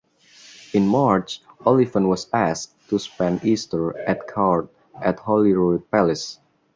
[0.73, 4.67] In March Oliphant was asked to spend Easter at court
[4.99, 6.39] at Holyrood Palace.